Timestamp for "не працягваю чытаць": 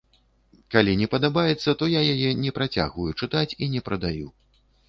2.43-3.57